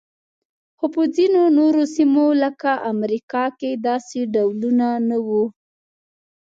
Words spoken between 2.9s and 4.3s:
امریکا کې داسې